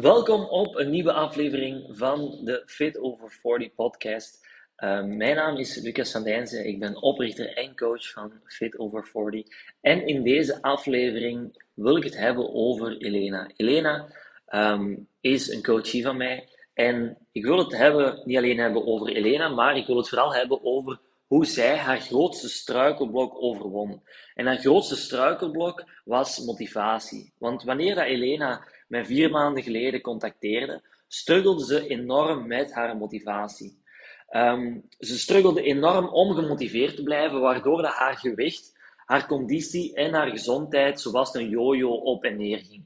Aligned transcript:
Welkom 0.00 0.44
op 0.44 0.76
een 0.76 0.90
nieuwe 0.90 1.12
aflevering 1.12 1.86
van 1.88 2.38
de 2.44 2.62
Fit 2.66 2.98
Over 2.98 3.30
40 3.30 3.74
podcast. 3.74 4.46
Uh, 4.78 5.02
mijn 5.02 5.36
naam 5.36 5.56
is 5.56 5.76
Lucas 5.76 6.10
Sandijnse, 6.10 6.66
ik 6.66 6.78
ben 6.78 7.02
oprichter 7.02 7.56
en 7.56 7.76
coach 7.76 8.10
van 8.10 8.32
Fit 8.44 8.78
Over 8.78 9.06
40. 9.06 9.46
En 9.80 10.06
in 10.06 10.22
deze 10.22 10.62
aflevering 10.62 11.62
wil 11.74 11.96
ik 11.96 12.04
het 12.04 12.16
hebben 12.16 12.54
over 12.54 12.96
Elena. 12.96 13.50
Elena 13.56 14.06
um, 14.48 15.08
is 15.20 15.48
een 15.48 15.62
coachie 15.62 16.02
van 16.02 16.16
mij 16.16 16.48
en 16.72 17.16
ik 17.32 17.44
wil 17.44 17.58
het 17.58 17.76
hebben, 17.76 18.22
niet 18.24 18.36
alleen 18.36 18.58
hebben 18.58 18.86
over 18.86 19.08
Elena, 19.08 19.48
maar 19.48 19.76
ik 19.76 19.86
wil 19.86 19.96
het 19.96 20.08
vooral 20.08 20.34
hebben 20.34 20.64
over 20.64 21.00
hoe 21.26 21.46
zij 21.46 21.76
haar 21.76 22.00
grootste 22.00 22.48
struikelblok 22.48 23.42
overwon. 23.42 24.02
En 24.34 24.46
haar 24.46 24.58
grootste 24.58 24.96
struikelblok 24.96 25.84
was 26.04 26.44
motivatie. 26.44 27.32
Want 27.38 27.62
wanneer 27.62 27.94
dat 27.94 28.04
Elena 28.04 28.64
mij 28.94 29.04
vier 29.04 29.30
maanden 29.30 29.62
geleden 29.62 30.00
contacteerde, 30.00 30.82
struggelde 31.08 31.64
ze 31.64 31.88
enorm 31.88 32.46
met 32.46 32.74
haar 32.74 32.96
motivatie. 32.96 33.82
Um, 34.30 34.88
ze 34.98 35.18
struggelde 35.18 35.62
enorm 35.62 36.06
om 36.08 36.34
gemotiveerd 36.34 36.96
te 36.96 37.02
blijven, 37.02 37.40
waardoor 37.40 37.82
dat 37.82 37.92
haar 37.92 38.16
gewicht, 38.16 38.72
haar 38.96 39.26
conditie 39.26 39.94
en 39.94 40.12
haar 40.12 40.30
gezondheid 40.30 41.00
zoals 41.00 41.34
een 41.34 41.48
jojo 41.48 41.90
op 41.90 42.24
en 42.24 42.36
neer 42.36 42.58
ging. 42.58 42.84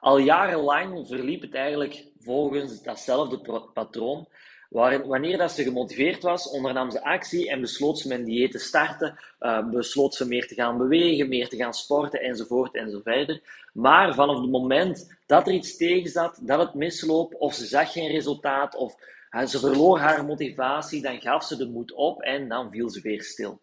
Al 0.00 0.18
jarenlang 0.18 1.06
verliep 1.06 1.42
het 1.42 1.54
eigenlijk 1.54 2.06
volgens 2.18 2.82
datzelfde 2.82 3.68
patroon, 3.72 4.28
wanneer 4.72 5.38
dat 5.38 5.52
ze 5.52 5.62
gemotiveerd 5.62 6.22
was, 6.22 6.48
ondernam 6.48 6.90
ze 6.90 7.04
actie 7.04 7.50
en 7.50 7.60
besloot 7.60 7.98
ze 7.98 8.08
met 8.08 8.18
een 8.18 8.24
dieet 8.24 8.50
te 8.50 8.58
starten, 8.58 9.18
uh, 9.40 9.68
besloot 9.68 10.14
ze 10.14 10.26
meer 10.26 10.46
te 10.48 10.54
gaan 10.54 10.78
bewegen, 10.78 11.28
meer 11.28 11.48
te 11.48 11.56
gaan 11.56 11.74
sporten 11.74 12.20
enzovoort 12.20 12.74
enzoverder. 12.74 13.40
Maar 13.72 14.14
vanaf 14.14 14.40
het 14.40 14.50
moment 14.50 15.16
dat 15.26 15.46
er 15.46 15.52
iets 15.52 15.76
tegen 15.76 16.10
zat, 16.10 16.38
dat 16.40 16.58
het 16.58 16.74
misloop, 16.74 17.34
of 17.38 17.54
ze 17.54 17.66
zag 17.66 17.92
geen 17.92 18.10
resultaat, 18.10 18.76
of 18.76 18.94
uh, 19.30 19.46
ze 19.46 19.58
verloor 19.58 19.98
haar 19.98 20.24
motivatie, 20.24 21.02
dan 21.02 21.20
gaf 21.20 21.44
ze 21.44 21.56
de 21.56 21.68
moed 21.68 21.92
op 21.92 22.22
en 22.22 22.48
dan 22.48 22.70
viel 22.70 22.90
ze 22.90 23.00
weer 23.00 23.22
stil. 23.22 23.60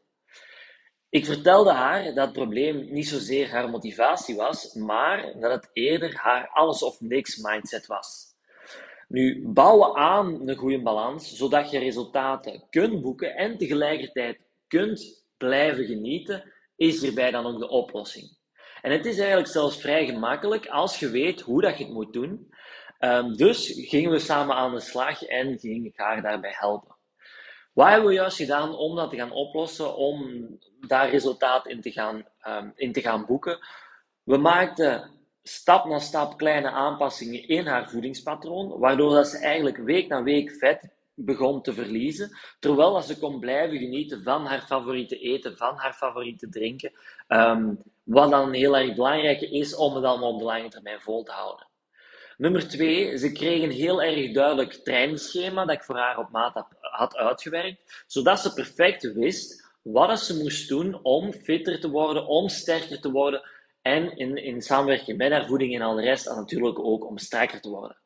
Ik 1.09 1.25
vertelde 1.25 1.71
haar 1.71 2.03
dat 2.03 2.25
het 2.25 2.33
probleem 2.33 2.87
niet 2.91 3.07
zozeer 3.07 3.49
haar 3.49 3.69
motivatie 3.69 4.35
was, 4.35 4.73
maar 4.73 5.33
dat 5.39 5.51
het 5.51 5.69
eerder 5.73 6.15
haar 6.15 6.49
alles 6.53 6.83
of 6.83 7.01
niks 7.01 7.37
mindset 7.37 7.85
was. 7.87 8.28
Nu, 9.09 9.47
bouwen 9.47 9.95
aan 9.95 10.47
een 10.49 10.55
goede 10.55 10.81
balans, 10.81 11.35
zodat 11.35 11.71
je 11.71 11.79
resultaten 11.79 12.63
kunt 12.69 13.01
boeken 13.01 13.35
en 13.35 13.57
tegelijkertijd 13.57 14.39
kunt 14.67 15.25
blijven 15.37 15.85
genieten, 15.85 16.53
is 16.75 17.01
hierbij 17.01 17.31
dan 17.31 17.45
ook 17.45 17.59
de 17.59 17.69
oplossing. 17.69 18.37
En 18.81 18.91
het 18.91 19.05
is 19.05 19.17
eigenlijk 19.17 19.49
zelfs 19.49 19.81
vrij 19.81 20.05
gemakkelijk 20.05 20.67
als 20.67 20.99
je 20.99 21.09
weet 21.09 21.41
hoe 21.41 21.61
dat 21.61 21.77
je 21.77 21.83
het 21.83 21.93
moet 21.93 22.13
doen. 22.13 22.53
Um, 22.99 23.35
dus 23.35 23.73
gingen 23.75 24.11
we 24.11 24.19
samen 24.19 24.55
aan 24.55 24.73
de 24.73 24.79
slag 24.79 25.23
en 25.23 25.59
ging 25.59 25.85
ik 25.85 25.97
haar 25.97 26.21
daarbij 26.21 26.53
helpen. 26.55 26.95
Wat 27.73 27.87
hebben 27.87 28.07
we 28.07 28.13
juist 28.13 28.37
gedaan 28.37 28.75
om 28.75 28.95
dat 28.95 29.09
te 29.09 29.15
gaan 29.15 29.31
oplossen, 29.31 29.95
om 29.95 30.47
daar 30.87 31.09
resultaat 31.09 31.67
in 31.67 31.81
te 31.81 31.91
gaan, 31.91 32.25
um, 32.47 32.71
in 32.75 32.91
te 32.91 33.01
gaan 33.01 33.25
boeken? 33.25 33.59
We 34.23 34.37
maakten 34.37 35.18
stap 35.49 35.85
na 35.85 35.99
stap 35.99 36.37
kleine 36.37 36.69
aanpassingen 36.69 37.47
in 37.47 37.65
haar 37.65 37.89
voedingspatroon, 37.89 38.79
waardoor 38.79 39.13
dat 39.13 39.27
ze 39.27 39.37
eigenlijk 39.37 39.77
week 39.77 40.07
na 40.07 40.23
week 40.23 40.51
vet 40.51 40.89
begon 41.13 41.61
te 41.61 41.73
verliezen, 41.73 42.37
terwijl 42.59 43.01
ze 43.01 43.19
kon 43.19 43.39
blijven 43.39 43.77
genieten 43.77 44.23
van 44.23 44.45
haar 44.45 44.61
favoriete 44.61 45.19
eten, 45.19 45.57
van 45.57 45.75
haar 45.75 45.93
favoriete 45.93 46.49
drinken, 46.49 46.91
um, 47.27 47.81
wat 48.03 48.31
dan 48.31 48.53
heel 48.53 48.77
erg 48.77 48.95
belangrijk 48.95 49.41
is 49.41 49.75
om 49.75 49.93
het 49.93 50.03
dan 50.03 50.23
op 50.23 50.39
de 50.39 50.45
lange 50.45 50.69
termijn 50.69 51.01
vol 51.01 51.23
te 51.23 51.31
houden. 51.31 51.67
Nummer 52.37 52.67
twee, 52.67 53.17
ze 53.17 53.31
kreeg 53.31 53.63
een 53.63 53.71
heel 53.71 54.01
erg 54.03 54.31
duidelijk 54.33 54.73
trainingsschema 54.73 55.65
dat 55.65 55.75
ik 55.75 55.83
voor 55.83 55.97
haar 55.97 56.17
op 56.17 56.29
maat 56.29 56.65
had 56.79 57.15
uitgewerkt, 57.15 58.03
zodat 58.07 58.39
ze 58.39 58.53
perfect 58.53 59.13
wist 59.13 59.67
wat 59.81 60.19
ze 60.19 60.37
moest 60.37 60.67
doen 60.67 60.99
om 61.03 61.33
fitter 61.33 61.79
te 61.79 61.89
worden, 61.89 62.27
om 62.27 62.49
sterker 62.49 63.01
te 63.01 63.11
worden, 63.11 63.41
en 63.81 64.17
in, 64.17 64.35
in 64.37 64.61
samenwerking 64.61 65.17
met 65.17 65.31
haar 65.31 65.45
voeding 65.45 65.75
en 65.75 65.81
al 65.81 65.95
de 65.95 66.01
rest, 66.01 66.27
en 66.27 66.35
natuurlijk 66.35 66.79
ook 66.79 67.05
om 67.05 67.17
sterker 67.17 67.61
te 67.61 67.69
worden. 67.69 67.97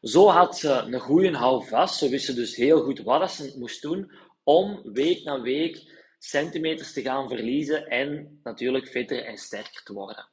Zo 0.00 0.28
had 0.28 0.58
ze 0.58 0.70
een 0.70 1.00
goede 1.00 1.36
houvast. 1.36 1.98
Ze 1.98 2.08
wist 2.08 2.34
dus 2.34 2.56
heel 2.56 2.82
goed 2.82 3.02
wat 3.02 3.32
ze 3.32 3.54
moest 3.58 3.82
doen 3.82 4.12
om 4.44 4.80
week 4.92 5.24
na 5.24 5.40
week 5.40 5.98
centimeters 6.18 6.92
te 6.92 7.02
gaan 7.02 7.28
verliezen 7.28 7.86
en 7.86 8.40
natuurlijk 8.42 8.88
fitter 8.88 9.24
en 9.24 9.36
sterker 9.36 9.82
te 9.82 9.92
worden. 9.92 10.28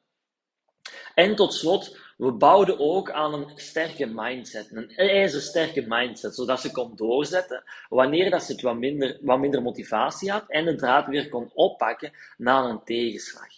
En 1.14 1.36
tot 1.36 1.53
slot, 1.53 1.97
we 2.18 2.31
bouwden 2.31 2.80
ook 2.80 3.12
aan 3.12 3.34
een 3.34 3.52
sterke 3.56 4.06
mindset, 4.06 4.72
een 4.72 4.90
ijzersterke 4.90 5.86
mindset, 5.88 6.36
zodat 6.36 6.62
ze 6.62 6.72
kon 6.72 6.96
doorzetten 6.96 7.64
wanneer 7.90 8.30
dat 8.30 8.44
ze 8.44 8.52
het 8.52 8.62
wat 8.62 8.78
minder, 8.78 9.18
wat 9.22 9.40
minder 9.40 9.62
motivatie 9.62 10.31
had 10.31 10.44
en 10.47 10.66
de 10.66 10.76
draad 10.76 11.08
weer 11.08 11.30
kon 11.30 11.52
oppakken 11.53 12.12
na 12.38 12.64
een 12.64 12.84
tegenslag. 12.84 13.50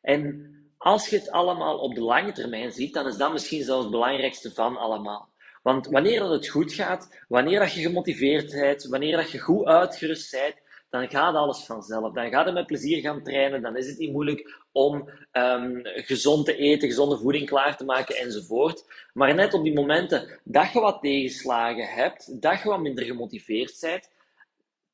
En 0.00 0.48
als 0.84 1.08
je 1.08 1.16
het 1.16 1.30
allemaal 1.30 1.78
op 1.78 1.94
de 1.94 2.00
lange 2.00 2.32
termijn 2.32 2.72
ziet, 2.72 2.94
dan 2.94 3.06
is 3.06 3.16
dat 3.16 3.32
misschien 3.32 3.64
zelfs 3.64 3.82
het 3.82 3.90
belangrijkste 3.90 4.52
van 4.52 4.76
allemaal. 4.76 5.28
Want 5.62 5.86
wanneer 5.86 6.20
dat 6.20 6.30
het 6.30 6.48
goed 6.48 6.72
gaat, 6.72 7.24
wanneer 7.28 7.58
dat 7.58 7.72
je 7.72 7.80
gemotiveerd 7.80 8.50
bent, 8.50 8.84
wanneer 8.84 9.16
dat 9.16 9.30
je 9.30 9.38
goed 9.38 9.66
uitgerust 9.66 10.30
bent, 10.30 10.54
dan 10.90 11.08
gaat 11.08 11.34
alles 11.34 11.64
vanzelf. 11.64 12.12
Dan 12.12 12.30
gaat 12.30 12.44
het 12.44 12.54
met 12.54 12.66
plezier 12.66 13.00
gaan 13.00 13.22
trainen, 13.22 13.62
dan 13.62 13.76
is 13.76 13.86
het 13.86 13.98
niet 13.98 14.12
moeilijk 14.12 14.62
om 14.72 15.10
um, 15.32 15.80
gezond 15.82 16.44
te 16.44 16.56
eten, 16.56 16.88
gezonde 16.88 17.18
voeding 17.18 17.46
klaar 17.46 17.76
te 17.76 17.84
maken 17.84 18.16
enzovoort. 18.16 18.84
Maar 19.12 19.34
net 19.34 19.54
op 19.54 19.64
die 19.64 19.74
momenten 19.74 20.40
dat 20.44 20.72
je 20.72 20.80
wat 20.80 21.00
tegenslagen 21.00 21.86
hebt, 21.88 22.42
dat 22.42 22.60
je 22.62 22.68
wat 22.68 22.80
minder 22.80 23.04
gemotiveerd 23.04 23.78
bent, 23.80 24.10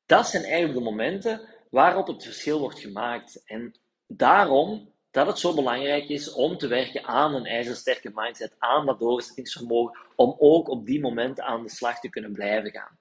dat 0.05 0.27
zijn 0.27 0.43
eigenlijk 0.43 0.73
de 0.73 0.83
momenten 0.83 1.41
waarop 1.69 2.07
het 2.07 2.23
verschil 2.23 2.59
wordt 2.59 2.79
gemaakt. 2.79 3.41
En 3.45 3.75
daarom 4.07 4.90
dat 5.11 5.27
het 5.27 5.39
zo 5.39 5.53
belangrijk 5.53 6.09
is 6.09 6.33
om 6.33 6.57
te 6.57 6.67
werken 6.67 7.03
aan 7.03 7.33
een 7.35 7.45
ijzersterke 7.45 8.11
mindset, 8.13 8.55
aan 8.57 8.85
dat 8.85 8.99
doorzettingsvermogen, 8.99 9.97
om 10.15 10.35
ook 10.39 10.69
op 10.69 10.85
die 10.85 11.01
momenten 11.01 11.43
aan 11.43 11.63
de 11.63 11.69
slag 11.69 11.99
te 11.99 12.09
kunnen 12.09 12.33
blijven 12.33 12.71
gaan. 12.71 12.99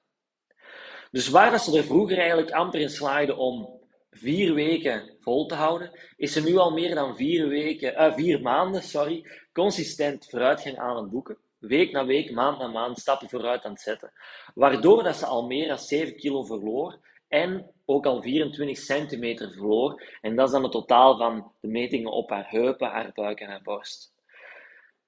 Dus 1.11 1.29
waar 1.29 1.61
ze 1.61 1.77
er 1.77 1.85
vroeger 1.85 2.19
eigenlijk 2.19 2.51
amper 2.51 2.81
in 2.81 2.91
slaagden 2.91 3.37
om 3.37 3.81
vier 4.11 4.55
weken 4.55 5.17
vol 5.21 5.47
te 5.47 5.55
houden, 5.55 5.91
is 6.17 6.33
ze 6.33 6.43
nu 6.43 6.57
al 6.57 6.71
meer 6.71 6.95
dan 6.95 7.17
vier, 7.17 7.49
weken, 7.49 7.93
uh, 7.93 8.15
vier 8.15 8.41
maanden 8.41 8.83
sorry, 8.83 9.27
consistent 9.53 10.27
vooruitgang 10.31 10.79
aan 10.79 10.97
het 10.97 11.11
boeken. 11.11 11.39
Week 11.59 11.93
na 11.93 12.07
week, 12.07 12.31
maand 12.31 12.59
na 12.59 12.67
maand, 12.67 12.99
stappen 12.99 13.29
vooruit 13.29 13.65
aan 13.65 13.73
het 13.73 13.81
zetten. 13.81 14.13
Waardoor 14.55 15.03
dat 15.03 15.17
ze 15.17 15.27
al 15.27 15.47
meer 15.47 15.69
dan 15.69 15.79
7 15.79 16.17
kilo 16.17 16.43
verloor 16.43 16.99
en 17.31 17.71
ook 17.85 18.07
al 18.07 18.23
24 18.23 18.79
centimeter 18.79 19.53
verloor. 19.53 20.03
En 20.21 20.37
dat 20.37 20.47
is 20.47 20.53
dan 20.53 20.63
het 20.63 20.73
totaal 20.73 21.17
van 21.17 21.53
de 21.61 21.69
metingen 21.69 22.13
op 22.13 22.31
haar 22.31 22.51
heupen, 22.51 22.89
haar 22.89 23.11
buik 23.15 23.41
en 23.41 23.49
haar 23.49 23.63
borst. 23.63 24.13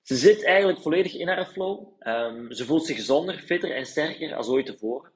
Ze 0.03 0.17
zit 0.17 0.45
eigenlijk 0.45 0.81
volledig 0.81 1.15
in 1.15 1.29
haar 1.29 1.47
flow. 1.47 1.87
Um, 2.01 2.53
ze 2.53 2.65
voelt 2.65 2.87
zich 2.87 2.97
gezonder, 2.97 3.39
fitter 3.39 3.71
en 3.71 3.87
sterker 3.87 4.35
als 4.35 4.49
ooit 4.49 4.67
tevoren. 4.67 5.11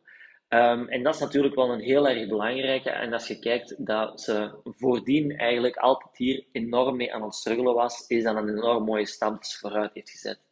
Um, 0.49 0.89
en 0.89 1.03
dat 1.03 1.15
is 1.15 1.21
natuurlijk 1.21 1.55
wel 1.55 1.71
een 1.71 1.81
heel 1.81 2.09
erg 2.09 2.29
belangrijke. 2.29 2.91
En 2.91 3.13
als 3.13 3.29
je 3.29 3.39
kijkt 3.39 3.87
dat 3.87 4.21
ze 4.21 4.51
voordien 4.65 5.37
eigenlijk 5.37 5.77
altijd 5.77 6.17
hier 6.17 6.45
enorm 6.53 6.97
mee 6.97 7.15
aan 7.15 7.23
het 7.23 7.35
struggelen 7.35 7.75
was, 7.75 8.07
is 8.07 8.23
dat 8.23 8.37
een 8.37 8.49
enorm 8.49 8.85
mooie 8.85 9.07
stap 9.07 9.45
ze 9.45 9.59
vooruit 9.59 9.95
heeft 9.95 10.11
gezet. 10.11 10.46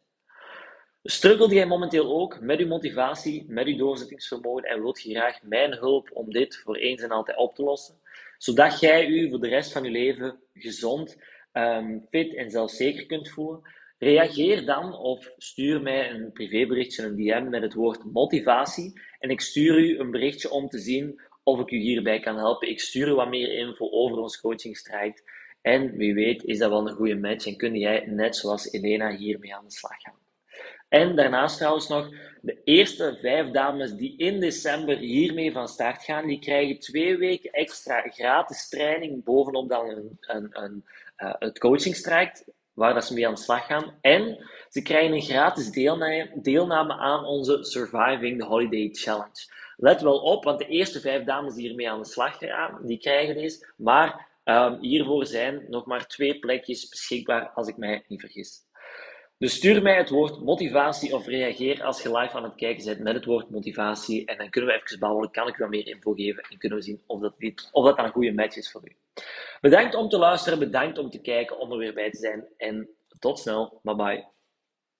Struggelt 1.07 1.51
jij 1.51 1.65
momenteel 1.65 2.21
ook 2.21 2.39
met 2.41 2.59
je 2.59 2.65
motivatie, 2.65 3.45
met 3.47 3.67
je 3.67 3.75
doorzettingsvermogen 3.75 4.63
en 4.63 4.81
wilt 4.81 5.01
je 5.01 5.13
graag 5.13 5.41
mijn 5.43 5.73
hulp 5.73 6.09
om 6.13 6.31
dit 6.31 6.57
voor 6.57 6.75
eens 6.75 7.01
en 7.01 7.09
altijd 7.09 7.37
op 7.37 7.55
te 7.55 7.63
lossen? 7.63 7.99
Zodat 8.37 8.79
jij 8.79 9.11
je 9.11 9.29
voor 9.29 9.39
de 9.39 9.47
rest 9.47 9.71
van 9.71 9.83
je 9.83 9.89
leven 9.89 10.39
gezond, 10.53 11.17
um, 11.53 12.05
fit 12.09 12.35
en 12.35 12.49
zelfzeker 12.49 13.05
kunt 13.05 13.29
voelen? 13.29 13.61
Reageer 13.97 14.65
dan 14.65 14.97
of 14.97 15.31
stuur 15.37 15.81
mij 15.81 16.11
een 16.11 16.31
privéberichtje, 16.31 17.03
een 17.03 17.15
DM 17.15 17.49
met 17.49 17.61
het 17.61 17.73
woord 17.73 18.03
motivatie. 18.11 19.01
En 19.19 19.29
ik 19.29 19.41
stuur 19.41 19.79
u 19.79 19.99
een 19.99 20.11
berichtje 20.11 20.49
om 20.49 20.67
te 20.67 20.79
zien 20.79 21.21
of 21.43 21.59
ik 21.59 21.71
u 21.71 21.77
hierbij 21.77 22.19
kan 22.19 22.37
helpen. 22.37 22.69
Ik 22.69 22.79
stuur 22.79 23.07
u 23.07 23.13
wat 23.13 23.29
meer 23.29 23.57
info 23.57 23.89
over 23.89 24.17
ons 24.17 24.41
coachingstraject. 24.41 25.23
En 25.61 25.97
wie 25.97 26.13
weet 26.13 26.43
is 26.43 26.57
dat 26.57 26.69
wel 26.69 26.87
een 26.87 26.95
goede 26.95 27.17
match 27.17 27.45
en 27.45 27.57
kun 27.57 27.75
jij 27.75 28.05
net 28.05 28.35
zoals 28.35 28.71
Elena 28.71 29.15
hiermee 29.15 29.55
aan 29.55 29.65
de 29.65 29.71
slag 29.71 30.01
gaan. 30.01 30.24
En 30.95 31.15
daarnaast 31.15 31.57
trouwens 31.57 31.87
nog, 31.87 32.09
de 32.41 32.61
eerste 32.63 33.17
vijf 33.21 33.51
dames 33.51 33.93
die 33.93 34.17
in 34.17 34.39
december 34.39 34.97
hiermee 34.97 35.51
van 35.51 35.67
start 35.67 36.03
gaan, 36.03 36.27
die 36.27 36.39
krijgen 36.39 36.79
twee 36.79 37.17
weken 37.17 37.51
extra 37.51 38.01
gratis 38.01 38.69
training 38.69 39.23
bovenop 39.23 39.69
dan 39.69 39.89
een, 39.89 40.17
een, 40.21 40.49
een, 40.51 40.85
uh, 41.17 41.33
het 41.39 41.59
coachingstraject, 41.59 42.45
waar 42.73 42.93
dat 42.93 43.05
ze 43.05 43.13
mee 43.13 43.27
aan 43.27 43.33
de 43.33 43.39
slag 43.39 43.65
gaan. 43.65 43.93
En 44.01 44.37
ze 44.69 44.81
krijgen 44.81 45.13
een 45.13 45.21
gratis 45.21 45.71
deelname, 45.71 46.31
deelname 46.35 46.93
aan 46.93 47.25
onze 47.25 47.57
Surviving 47.63 48.39
the 48.39 48.45
Holiday 48.45 48.89
Challenge. 48.91 49.51
Let 49.77 50.01
wel 50.01 50.17
op, 50.17 50.43
want 50.43 50.59
de 50.59 50.67
eerste 50.67 50.99
vijf 50.99 51.23
dames 51.23 51.53
die 51.53 51.67
hiermee 51.67 51.89
aan 51.89 52.01
de 52.01 52.07
slag 52.07 52.37
gaan, 52.37 52.79
die 52.83 52.97
krijgen 52.97 53.35
deze. 53.35 53.73
Maar 53.77 54.27
um, 54.43 54.77
hiervoor 54.81 55.25
zijn 55.25 55.65
nog 55.69 55.85
maar 55.85 56.07
twee 56.07 56.39
plekjes 56.39 56.89
beschikbaar, 56.89 57.49
als 57.49 57.67
ik 57.67 57.77
mij 57.77 58.03
niet 58.07 58.21
vergis. 58.21 58.63
Dus 59.37 59.55
stuur 59.55 59.81
mij 59.81 59.97
het 59.97 60.09
woord 60.09 60.41
motivatie 60.41 61.13
of 61.13 61.25
reageer 61.25 61.83
als 61.83 62.01
je 62.01 62.17
live 62.17 62.37
aan 62.37 62.43
het 62.43 62.55
kijken 62.55 62.85
bent 62.85 62.99
met 62.99 63.13
het 63.13 63.25
woord 63.25 63.49
motivatie. 63.49 64.25
En 64.25 64.37
dan 64.37 64.49
kunnen 64.49 64.69
we 64.69 64.81
even 64.81 64.99
babbelen, 64.99 65.31
kan 65.31 65.47
ik 65.47 65.55
wat 65.55 65.69
meer 65.69 65.87
info 65.87 66.13
geven 66.13 66.43
en 66.43 66.57
kunnen 66.57 66.77
we 66.77 66.83
zien 66.83 67.01
of 67.05 67.21
dat, 67.21 67.33
dit, 67.37 67.69
of 67.71 67.85
dat 67.85 67.97
een 67.97 68.11
goede 68.11 68.33
match 68.33 68.55
is 68.55 68.71
voor 68.71 68.81
u. 68.83 68.95
Bedankt 69.61 69.95
om 69.95 70.09
te 70.09 70.17
luisteren, 70.17 70.59
bedankt 70.59 70.97
om 70.97 71.09
te 71.09 71.21
kijken, 71.21 71.59
om 71.59 71.71
er 71.71 71.77
weer 71.77 71.93
bij 71.93 72.11
te 72.11 72.17
zijn 72.17 72.47
en 72.57 72.89
tot 73.19 73.39
snel. 73.39 73.79
Bye 73.83 73.95
bye. 73.95 74.34